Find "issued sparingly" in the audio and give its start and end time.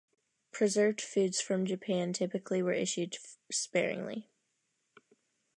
2.73-4.31